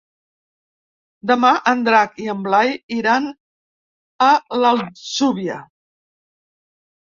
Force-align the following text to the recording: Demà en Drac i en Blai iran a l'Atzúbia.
Demà 1.31 1.51
en 1.71 1.83
Drac 1.87 2.17
i 2.23 2.31
en 2.33 2.41
Blai 2.47 2.73
iran 2.97 3.29
a 4.31 4.33
l'Atzúbia. 4.65 5.63